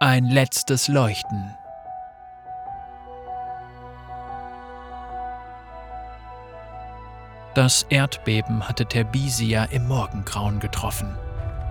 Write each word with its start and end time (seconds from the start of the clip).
Ein 0.00 0.24
letztes 0.24 0.88
Leuchten. 0.88 1.54
Das 7.54 7.84
Erdbeben 7.88 8.68
hatte 8.68 8.86
Terbisia 8.86 9.64
im 9.66 9.86
Morgengrauen 9.86 10.58
getroffen. 10.58 11.16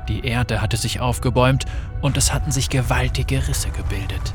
Die 0.07 0.25
Erde 0.25 0.61
hatte 0.61 0.77
sich 0.77 1.01
aufgebäumt 1.01 1.65
und 2.01 2.15
es 2.15 2.33
hatten 2.33 2.51
sich 2.53 2.69
gewaltige 2.69 3.45
Risse 3.45 3.69
gebildet. 3.71 4.33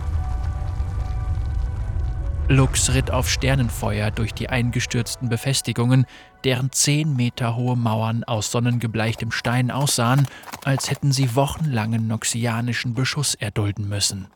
Lux 2.50 2.94
ritt 2.94 3.10
auf 3.10 3.28
Sternenfeuer 3.28 4.10
durch 4.10 4.32
die 4.32 4.48
eingestürzten 4.48 5.28
Befestigungen, 5.28 6.06
deren 6.44 6.72
zehn 6.72 7.14
Meter 7.14 7.56
hohe 7.56 7.76
Mauern 7.76 8.24
aus 8.24 8.50
sonnengebleichtem 8.50 9.32
Stein 9.32 9.70
aussahen, 9.70 10.26
als 10.64 10.90
hätten 10.90 11.12
sie 11.12 11.37
wochenlangen 11.37 12.06
noxianischen 12.06 12.95
Beschuss 12.95 13.34
erdulden 13.34 13.87
müssen. 13.87 14.28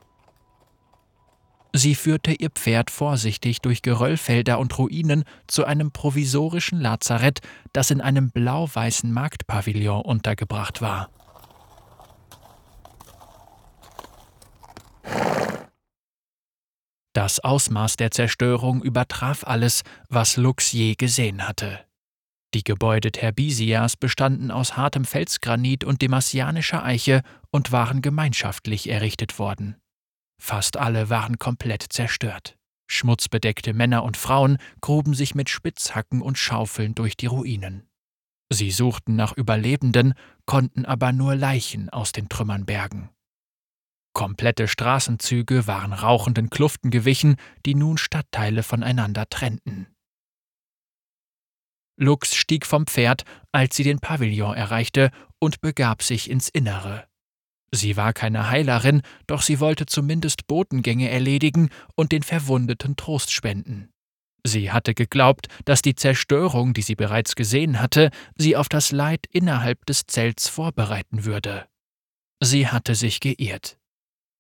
Sie 1.73 1.95
führte 1.95 2.33
ihr 2.33 2.51
Pferd 2.51 2.91
vorsichtig 2.91 3.63
durch 3.63 3.81
Geröllfelder 3.81 4.59
und 4.59 4.79
Ruinen 4.79 5.25
zu 5.47 5.65
einem 5.65 5.91
provisorischen 5.91 6.83
Lazarett, 6.83 7.41
das 7.73 7.91
in 7.91 8.03
einem 8.03 8.31
blau-weißen 8.31 9.11
Marktpavillon 9.11 10.03
untergebracht 10.03 10.83
war. 10.83 11.09
Das 17.15 17.41
Ausmaß 17.41 17.97
der 17.97 18.11
Zerstörung 18.11 18.83
übertraf 18.83 19.45
alles, 19.45 19.83
was 20.09 20.37
Lux 20.37 20.73
je 20.73 20.95
gesehen 20.95 21.47
hatte. 21.47 21.85
Die 22.55 22.65
Gebäude 22.65 23.13
Terbisias 23.13 23.97
bestanden 23.97 24.51
aus 24.51 24.77
hartem 24.77 25.05
Felsgranit 25.05 25.85
und 25.85 26.03
demasianischer 26.03 26.85
Eiche 26.85 27.23
und 27.51 27.73
waren 27.73 28.03
gemeinschaftlich 28.03 28.89
errichtet 28.89 29.39
worden. 29.39 29.77
Fast 30.41 30.77
alle 30.77 31.09
waren 31.09 31.39
komplett 31.39 31.85
zerstört. 31.89 32.57
Schmutzbedeckte 32.91 33.73
Männer 33.73 34.05
und 34.05 34.19
Frauen 34.19 34.59
gruben 34.83 35.15
sich 35.15 35.35
mit 35.35 35.49
Spitzhacken 35.49 36.21
und 36.21 36.37
Schaufeln 36.37 36.95
durch 36.95 37.17
die 37.17 37.27
Ruinen. 37.27 37.89
Sie 38.51 38.71
suchten 38.71 39.17
nach 39.17 39.33
Überlebenden, 39.33 40.13
konnten 40.45 40.85
aber 40.85 41.13
nur 41.13 41.35
Leichen 41.35 41.89
aus 41.89 42.13
den 42.13 42.29
Trümmern 42.29 42.67
bergen. 42.67 43.09
Komplette 44.13 44.69
Straßenzüge 44.69 45.67
waren 45.67 45.93
rauchenden 45.93 46.51
Kluften 46.51 46.91
gewichen, 46.91 47.37
die 47.65 47.75
nun 47.75 47.99
Stadtteile 47.99 48.63
voneinander 48.63 49.29
trennten. 49.29 49.87
Lux 51.97 52.35
stieg 52.35 52.67
vom 52.67 52.87
Pferd, 52.87 53.25
als 53.53 53.77
sie 53.77 53.85
den 53.85 54.01
Pavillon 54.01 54.55
erreichte, 54.55 55.11
und 55.39 55.61
begab 55.61 56.03
sich 56.03 56.31
ins 56.31 56.49
Innere. 56.49 57.07
Sie 57.75 57.97
war 57.97 58.13
keine 58.13 58.51
Heilerin, 58.51 59.03
doch 59.27 59.41
sie 59.41 59.61
wollte 59.61 59.87
zumindest 59.87 60.47
Botengänge 60.47 61.11
erledigen 61.11 61.71
und 61.95 62.13
den 62.13 62.23
Verwundeten 62.23 62.97
Trost 62.97 63.33
spenden. 63.33 63.89
Sie 64.45 64.73
hatte 64.73 64.95
geglaubt, 64.95 65.47
dass 65.65 65.83
die 65.83 65.95
Zerstörung, 65.95 66.75
die 66.75 66.83
sie 66.83 66.97
bereits 66.97 67.35
gesehen 67.35 67.81
hatte, 67.81 68.11
sie 68.37 68.57
auf 68.57 68.69
das 68.69 68.93
Leid 68.93 69.27
innerhalb 69.31 69.87
des 69.87 70.07
Zelts 70.07 70.49
vorbereiten 70.49 71.25
würde. 71.25 71.67
Sie 72.43 72.67
hatte 72.67 72.95
sich 72.95 73.21
geirrt. 73.21 73.79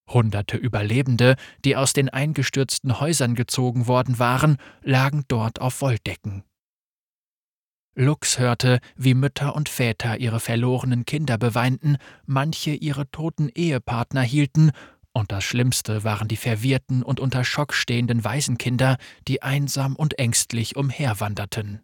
Hunderte 0.09 0.57
Überlebende, 0.57 1.37
die 1.65 1.77
aus 1.77 1.93
den 1.93 2.09
eingestürzten 2.09 3.01
Häusern 3.01 3.35
gezogen 3.35 3.87
worden 3.87 4.19
waren, 4.19 4.57
lagen 4.83 5.25
dort 5.29 5.61
auf 5.61 5.81
Wolldecken. 5.81 6.45
Lux 7.95 8.39
hörte, 8.39 8.81
wie 8.97 9.15
Mütter 9.15 9.55
und 9.55 9.69
Väter 9.69 10.19
ihre 10.19 10.41
verlorenen 10.41 11.05
Kinder 11.05 11.37
beweinten, 11.37 11.99
manche 12.25 12.71
ihre 12.71 13.11
toten 13.11 13.49
Ehepartner 13.49 14.23
hielten, 14.23 14.73
und 15.13 15.31
das 15.31 15.45
Schlimmste 15.45 16.05
waren 16.05 16.27
die 16.27 16.39
verwirrten 16.39 17.03
und 17.03 17.21
unter 17.21 17.45
Schock 17.45 17.75
stehenden 17.75 18.25
Waisenkinder, 18.25 18.97
die 19.29 19.43
einsam 19.43 19.95
und 19.95 20.19
ängstlich 20.19 20.77
umherwanderten. 20.77 21.83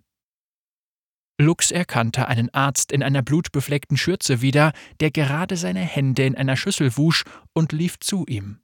Lux 1.40 1.70
erkannte 1.70 2.26
einen 2.26 2.52
Arzt 2.52 2.90
in 2.90 3.02
einer 3.02 3.22
blutbefleckten 3.22 3.96
Schürze 3.96 4.40
wieder, 4.42 4.72
der 5.00 5.12
gerade 5.12 5.56
seine 5.56 5.80
Hände 5.80 6.24
in 6.24 6.36
einer 6.36 6.56
Schüssel 6.56 6.96
wusch 6.96 7.24
und 7.52 7.72
lief 7.72 8.00
zu 8.00 8.26
ihm. 8.26 8.60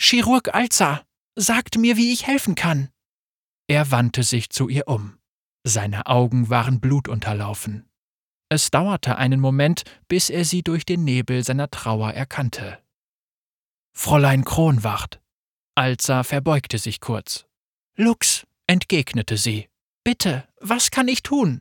Chirurg 0.00 0.54
Alza, 0.54 1.02
sagt 1.36 1.76
mir, 1.76 1.96
wie 1.96 2.12
ich 2.12 2.26
helfen 2.26 2.54
kann. 2.54 2.88
Er 3.68 3.90
wandte 3.90 4.22
sich 4.22 4.50
zu 4.50 4.68
ihr 4.68 4.88
um. 4.88 5.18
Seine 5.66 6.06
Augen 6.06 6.50
waren 6.50 6.80
blutunterlaufen. 6.80 7.88
Es 8.50 8.70
dauerte 8.70 9.16
einen 9.16 9.40
Moment, 9.40 9.84
bis 10.08 10.30
er 10.30 10.44
sie 10.44 10.62
durch 10.62 10.84
den 10.84 11.04
Nebel 11.04 11.44
seiner 11.44 11.70
Trauer 11.70 12.12
erkannte. 12.12 12.78
Fräulein 13.96 14.44
Kronwacht. 14.44 15.20
Alza 15.74 16.22
verbeugte 16.22 16.78
sich 16.78 17.00
kurz. 17.00 17.46
Lux, 17.96 18.46
entgegnete 18.66 19.36
sie. 19.36 19.68
Bitte, 20.04 20.46
was 20.60 20.90
kann 20.90 21.08
ich 21.08 21.22
tun? 21.22 21.60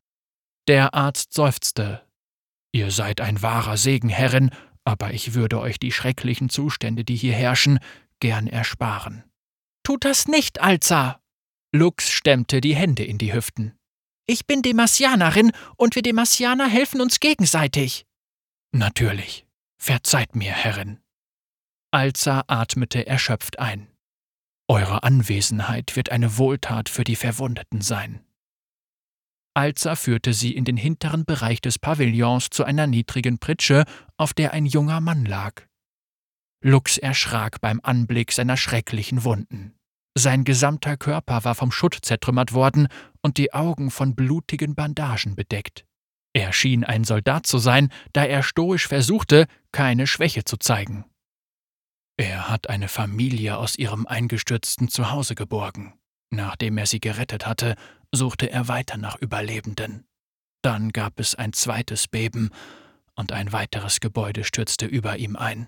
Der 0.68 0.94
Arzt 0.94 1.34
seufzte. 1.34 2.06
Ihr 2.74 2.92
seid 2.92 3.22
ein 3.22 3.42
wahrer 3.42 3.78
Segen, 3.78 4.10
Herrin, 4.10 4.52
aber 4.84 5.14
ich 5.14 5.34
würde 5.34 5.60
euch 5.60 5.80
die 5.80 5.92
schrecklichen 5.92 6.50
Zustände, 6.50 7.06
die 7.06 7.16
hier 7.16 7.34
herrschen, 7.34 7.80
gern 8.20 8.48
ersparen. 8.48 9.24
Tut 9.84 10.06
das 10.06 10.28
nicht, 10.28 10.62
Alza! 10.62 11.22
Lux 11.74 12.10
stemmte 12.12 12.62
die 12.62 12.76
Hände 12.76 13.04
in 13.04 13.18
die 13.18 13.34
Hüften. 13.34 13.78
Ich 14.26 14.46
bin 14.46 14.62
Demasianerin 14.62 15.52
und 15.76 15.96
wir 15.96 16.02
Demasianer 16.02 16.68
helfen 16.68 17.02
uns 17.02 17.20
gegenseitig. 17.20 18.06
Natürlich. 18.72 19.46
Verzeiht 19.78 20.36
mir, 20.36 20.52
Herrin. 20.52 21.00
Alza 21.92 22.44
atmete 22.48 23.06
erschöpft 23.06 23.60
ein. 23.60 23.88
Eure 24.70 25.04
Anwesenheit 25.04 25.96
wird 25.96 26.10
eine 26.10 26.38
Wohltat 26.38 26.90
für 26.90 27.04
die 27.04 27.18
Verwundeten 27.18 27.82
sein. 27.82 28.26
Alza 29.56 29.96
führte 29.96 30.34
sie 30.34 30.56
in 30.56 30.66
den 30.66 30.78
hinteren 30.78 31.26
Bereich 31.26 31.62
des 31.62 31.78
Pavillons 31.78 32.50
zu 32.50 32.64
einer 32.64 32.88
niedrigen 32.88 33.38
Pritsche, 33.40 33.86
auf 34.18 34.34
der 34.34 34.54
ein 34.54 34.66
junger 34.66 35.00
Mann 35.00 35.26
lag. 35.26 35.62
Lux 36.64 36.98
erschrak 36.98 37.62
beim 37.62 37.80
Anblick 37.84 38.32
seiner 38.32 38.58
schrecklichen 38.58 39.24
Wunden. 39.24 39.76
Sein 40.16 40.44
gesamter 40.44 40.96
Körper 40.98 41.44
war 41.44 41.56
vom 41.56 41.72
Schutt 41.72 41.98
zertrümmert 42.02 42.54
worden 42.54 42.88
und 43.22 43.38
die 43.38 43.54
Augen 43.54 43.92
von 43.92 44.16
blutigen 44.16 44.76
Bandagen 44.76 45.36
bedeckt. 45.36 45.86
Er 46.34 46.54
schien 46.54 46.84
ein 46.84 47.04
Soldat 47.04 47.46
zu 47.46 47.58
sein, 47.58 47.90
da 48.12 48.24
er 48.24 48.44
stoisch 48.44 48.88
versuchte, 48.88 49.46
keine 49.72 50.08
Schwäche 50.08 50.44
zu 50.46 50.58
zeigen. 50.58 51.06
Er 52.18 52.50
hat 52.50 52.70
eine 52.70 52.88
Familie 52.88 53.58
aus 53.58 53.78
ihrem 53.78 54.08
eingestürzten 54.08 54.88
Zuhause 54.88 55.36
geborgen. 55.36 55.94
Nachdem 56.34 56.80
er 56.80 56.88
sie 56.88 57.00
gerettet 57.00 57.46
hatte, 57.46 57.76
suchte 58.12 58.50
er 58.50 58.68
weiter 58.68 58.98
nach 58.98 59.18
Überlebenden. 59.18 60.08
Dann 60.64 60.92
gab 60.92 61.20
es 61.20 61.36
ein 61.36 61.54
zweites 61.54 62.08
Beben 62.08 62.50
und 63.14 63.32
ein 63.32 63.52
weiteres 63.52 64.00
Gebäude 64.00 64.44
stürzte 64.44 64.88
über 64.88 65.18
ihm 65.18 65.36
ein. 65.36 65.68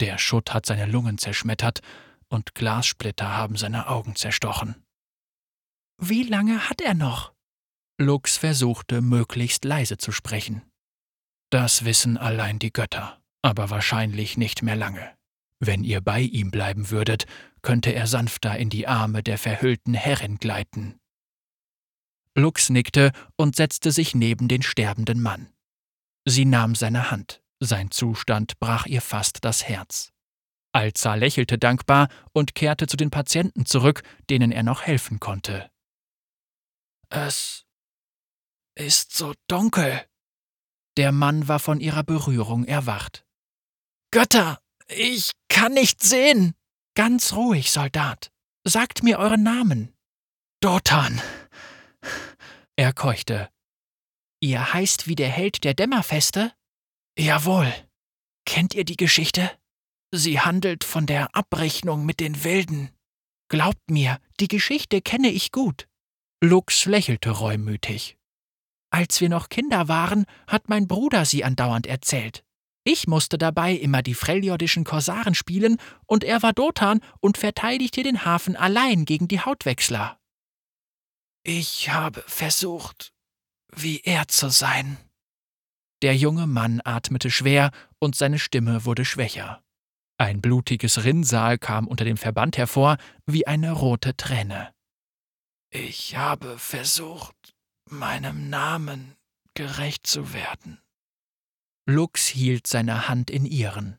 Der 0.00 0.16
Schutt 0.16 0.54
hat 0.54 0.64
seine 0.64 0.86
Lungen 0.86 1.18
zerschmettert 1.18 1.80
und 2.30 2.54
Glassplitter 2.54 3.36
haben 3.36 3.56
seine 3.56 3.88
Augen 3.88 4.16
zerstochen. 4.16 4.86
Wie 6.00 6.22
lange 6.22 6.70
hat 6.70 6.80
er 6.80 6.94
noch? 6.94 7.34
Lux 8.00 8.38
versuchte, 8.38 9.02
möglichst 9.02 9.66
leise 9.66 9.98
zu 9.98 10.12
sprechen. 10.12 10.62
Das 11.50 11.84
wissen 11.84 12.16
allein 12.16 12.58
die 12.58 12.72
Götter, 12.72 13.20
aber 13.42 13.68
wahrscheinlich 13.68 14.38
nicht 14.38 14.62
mehr 14.62 14.76
lange. 14.76 15.17
Wenn 15.60 15.84
ihr 15.84 16.00
bei 16.00 16.20
ihm 16.20 16.50
bleiben 16.50 16.90
würdet, 16.90 17.26
könnte 17.62 17.92
er 17.92 18.06
sanfter 18.06 18.56
in 18.56 18.70
die 18.70 18.86
Arme 18.86 19.22
der 19.22 19.38
verhüllten 19.38 19.94
Herrin 19.94 20.36
gleiten. 20.38 21.00
Lux 22.36 22.70
nickte 22.70 23.12
und 23.36 23.56
setzte 23.56 23.90
sich 23.90 24.14
neben 24.14 24.46
den 24.46 24.62
sterbenden 24.62 25.20
Mann. 25.20 25.52
Sie 26.24 26.44
nahm 26.44 26.74
seine 26.74 27.10
Hand, 27.10 27.42
sein 27.58 27.90
Zustand 27.90 28.60
brach 28.60 28.86
ihr 28.86 29.02
fast 29.02 29.44
das 29.44 29.66
Herz. 29.66 30.12
Alza 30.72 31.14
lächelte 31.14 31.58
dankbar 31.58 32.08
und 32.32 32.54
kehrte 32.54 32.86
zu 32.86 32.96
den 32.96 33.10
Patienten 33.10 33.66
zurück, 33.66 34.02
denen 34.30 34.52
er 34.52 34.62
noch 34.62 34.82
helfen 34.82 35.18
konnte. 35.18 35.70
Es 37.08 37.66
ist 38.76 39.16
so 39.16 39.34
dunkel. 39.48 40.04
Der 40.96 41.10
Mann 41.10 41.48
war 41.48 41.58
von 41.58 41.80
ihrer 41.80 42.04
Berührung 42.04 42.64
erwacht. 42.64 43.24
Götter, 44.10 44.60
ich 44.88 45.32
kann 45.48 45.74
nicht 45.74 46.02
sehen. 46.02 46.54
Ganz 46.94 47.32
ruhig, 47.34 47.70
Soldat. 47.70 48.30
Sagt 48.64 49.02
mir 49.02 49.18
euren 49.18 49.42
Namen. 49.42 49.94
Dotan. 50.60 51.20
Er 52.76 52.92
keuchte. 52.92 53.48
Ihr 54.40 54.72
heißt 54.72 55.06
wie 55.08 55.14
der 55.14 55.28
Held 55.28 55.64
der 55.64 55.74
Dämmerfeste? 55.74 56.52
Jawohl. 57.18 57.72
Kennt 58.44 58.74
ihr 58.74 58.84
die 58.84 58.96
Geschichte? 58.96 59.50
Sie 60.12 60.40
handelt 60.40 60.84
von 60.84 61.06
der 61.06 61.34
Abrechnung 61.34 62.06
mit 62.06 62.20
den 62.20 62.44
Wilden. 62.44 62.90
Glaubt 63.48 63.90
mir, 63.90 64.18
die 64.40 64.48
Geschichte 64.48 65.02
kenne 65.02 65.28
ich 65.28 65.52
gut. 65.52 65.88
Lux 66.42 66.86
lächelte 66.86 67.30
reumütig. 67.30 68.16
Als 68.90 69.20
wir 69.20 69.28
noch 69.28 69.48
Kinder 69.48 69.88
waren, 69.88 70.24
hat 70.46 70.68
mein 70.68 70.86
Bruder 70.86 71.24
sie 71.24 71.44
andauernd 71.44 71.86
erzählt. 71.86 72.44
Ich 72.90 73.06
musste 73.06 73.36
dabei 73.36 73.74
immer 73.74 74.00
die 74.00 74.14
freljordischen 74.14 74.82
Korsaren 74.82 75.34
spielen, 75.34 75.76
und 76.06 76.24
er 76.24 76.42
war 76.42 76.54
Dotan 76.54 77.02
und 77.20 77.36
verteidigte 77.36 78.02
den 78.02 78.24
Hafen 78.24 78.56
allein 78.56 79.04
gegen 79.04 79.28
die 79.28 79.40
Hautwechsler. 79.40 80.18
Ich 81.42 81.90
habe 81.90 82.24
versucht, 82.26 83.12
wie 83.70 84.00
er 84.00 84.26
zu 84.28 84.48
sein. 84.48 84.96
Der 86.00 86.16
junge 86.16 86.46
Mann 86.46 86.80
atmete 86.82 87.30
schwer 87.30 87.72
und 87.98 88.16
seine 88.16 88.38
Stimme 88.38 88.86
wurde 88.86 89.04
schwächer. 89.04 89.62
Ein 90.16 90.40
blutiges 90.40 91.04
Rinnsal 91.04 91.58
kam 91.58 91.88
unter 91.88 92.06
dem 92.06 92.16
Verband 92.16 92.56
hervor 92.56 92.96
wie 93.26 93.46
eine 93.46 93.72
rote 93.72 94.16
Träne. 94.16 94.72
Ich 95.68 96.16
habe 96.16 96.58
versucht, 96.58 97.54
meinem 97.90 98.48
Namen 98.48 99.14
gerecht 99.52 100.06
zu 100.06 100.32
werden. 100.32 100.80
Lux 101.88 102.26
hielt 102.26 102.66
seine 102.66 103.08
Hand 103.08 103.30
in 103.30 103.46
ihren. 103.46 103.98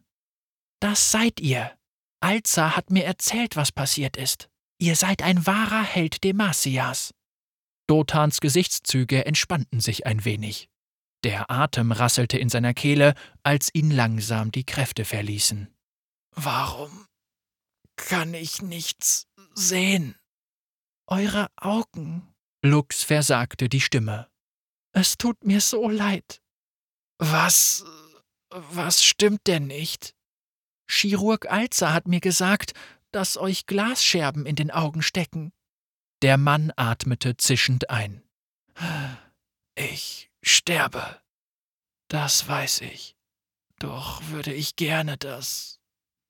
Das 0.80 1.10
seid 1.10 1.40
ihr. 1.40 1.76
Alza 2.22 2.76
hat 2.76 2.92
mir 2.92 3.04
erzählt, 3.04 3.56
was 3.56 3.72
passiert 3.72 4.16
ist. 4.16 4.48
Ihr 4.80 4.96
seid 4.96 5.24
ein 5.24 5.48
wahrer 5.48 5.82
Held 5.82 6.24
Demasias. 6.24 7.16
Dotans 7.88 8.42
Gesichtszüge 8.42 9.26
entspannten 9.26 9.80
sich 9.80 10.06
ein 10.06 10.24
wenig. 10.24 10.70
Der 11.24 11.50
Atem 11.50 11.92
rasselte 11.92 12.38
in 12.38 12.50
seiner 12.50 12.76
Kehle, 12.76 13.16
als 13.42 13.70
ihn 13.74 13.90
langsam 13.90 14.52
die 14.52 14.66
Kräfte 14.66 15.04
verließen. 15.04 15.74
Warum 16.36 17.08
kann 17.96 18.36
ich 18.36 18.62
nichts 18.62 19.28
sehen? 19.56 20.16
Eure 21.08 21.48
Augen. 21.58 22.32
Lux 22.64 23.04
versagte 23.04 23.68
die 23.68 23.82
Stimme. 23.82 24.30
Es 24.94 25.18
tut 25.18 25.44
mir 25.44 25.60
so 25.60 25.90
leid. 25.90 26.42
Was. 27.20 27.86
was 28.50 29.04
stimmt 29.04 29.46
denn 29.48 29.68
nicht? 29.68 30.16
Chirurg 30.90 31.52
Alza 31.52 31.94
hat 31.94 32.08
mir 32.08 32.20
gesagt, 32.20 32.74
dass 33.12 33.38
euch 33.38 33.66
Glasscherben 33.68 34.46
in 34.46 34.56
den 34.56 34.72
Augen 34.72 35.02
stecken. 35.02 35.52
Der 36.22 36.38
Mann 36.38 36.72
atmete 36.76 37.38
zischend 37.38 37.90
ein. 37.90 38.24
Ich 39.76 40.32
sterbe. 40.42 41.22
Das 42.08 42.48
weiß 42.48 42.82
ich. 42.82 43.16
Doch 43.78 44.22
würde 44.30 44.54
ich 44.54 44.76
gerne 44.76 45.18
das. 45.18 45.80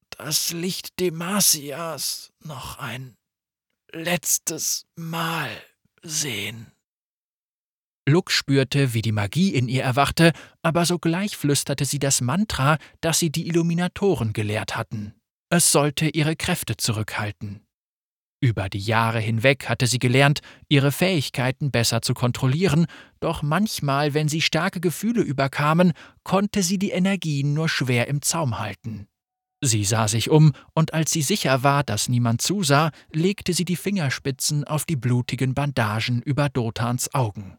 das 0.09 0.51
Licht 0.51 0.99
Demasias 0.99 2.31
noch 2.39 2.77
ein 2.77 3.17
letztes 3.91 4.85
Mal 4.95 5.49
sehen. 6.01 6.71
Luck 8.09 8.31
spürte, 8.31 8.93
wie 8.93 9.01
die 9.01 9.11
Magie 9.11 9.53
in 9.53 9.69
ihr 9.69 9.83
erwachte, 9.83 10.33
aber 10.61 10.85
sogleich 10.85 11.37
flüsterte 11.37 11.85
sie 11.85 11.99
das 11.99 12.21
Mantra, 12.21 12.77
das 13.01 13.19
sie 13.19 13.31
die 13.31 13.47
Illuminatoren 13.47 14.33
gelehrt 14.33 14.75
hatten. 14.75 15.13
Es 15.49 15.71
sollte 15.71 16.09
ihre 16.09 16.35
Kräfte 16.35 16.75
zurückhalten. 16.75 17.61
Über 18.41 18.69
die 18.69 18.79
Jahre 18.79 19.19
hinweg 19.19 19.67
hatte 19.67 19.85
sie 19.85 19.99
gelernt, 19.99 20.39
ihre 20.69 20.91
Fähigkeiten 20.91 21.71
besser 21.71 22.01
zu 22.01 22.13
kontrollieren, 22.13 22.87
doch 23.19 23.41
manchmal, 23.41 24.13
wenn 24.13 24.29
sie 24.29 24.41
starke 24.41 24.79
Gefühle 24.79 25.21
überkamen, 25.21 25.91
konnte 26.23 26.63
sie 26.63 26.79
die 26.79 26.91
Energien 26.91 27.53
nur 27.53 27.69
schwer 27.69 28.07
im 28.07 28.21
Zaum 28.21 28.59
halten. 28.59 29.07
Sie 29.61 29.83
sah 29.83 30.07
sich 30.07 30.29
um, 30.29 30.53
und 30.73 30.93
als 30.93 31.11
sie 31.11 31.21
sicher 31.21 31.63
war, 31.63 31.83
dass 31.83 32.07
niemand 32.07 32.41
zusah, 32.41 32.91
legte 33.11 33.53
sie 33.53 33.65
die 33.65 33.75
Fingerspitzen 33.75 34.63
auf 34.63 34.85
die 34.85 34.95
blutigen 34.95 35.53
Bandagen 35.53 36.21
über 36.21 36.47
Dotans 36.47 37.13
Augen. 37.13 37.58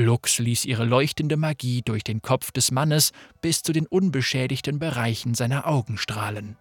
Lux 0.00 0.38
ließ 0.38 0.64
ihre 0.64 0.84
leuchtende 0.84 1.36
Magie 1.36 1.82
durch 1.82 2.02
den 2.02 2.22
Kopf 2.22 2.50
des 2.52 2.70
Mannes 2.70 3.12
bis 3.40 3.62
zu 3.62 3.72
den 3.72 3.86
unbeschädigten 3.86 4.78
Bereichen 4.78 5.34
seiner 5.34 5.66
Augen 5.66 5.98
strahlen. 5.98 6.56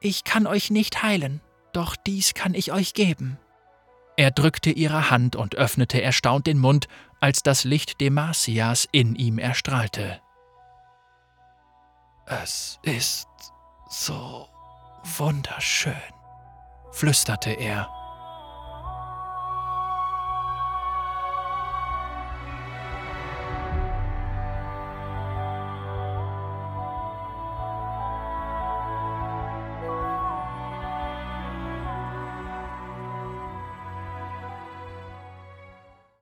Ich 0.00 0.24
kann 0.24 0.46
euch 0.46 0.70
nicht 0.70 1.02
heilen, 1.02 1.40
doch 1.72 1.96
dies 1.96 2.34
kann 2.34 2.54
ich 2.54 2.72
euch 2.72 2.94
geben. 2.94 3.38
Er 4.16 4.30
drückte 4.30 4.70
ihre 4.70 5.10
Hand 5.10 5.36
und 5.36 5.56
öffnete 5.56 6.00
erstaunt 6.02 6.46
den 6.46 6.58
Mund, 6.58 6.86
als 7.20 7.42
das 7.42 7.64
Licht 7.64 8.00
Demasias 8.00 8.86
in 8.92 9.14
ihm 9.14 9.38
erstrahlte. 9.38 10.20
Es 12.26 12.78
ist 12.82 13.28
so 13.88 14.48
wunderschön, 15.18 15.94
flüsterte 16.92 17.50
er. 17.50 18.01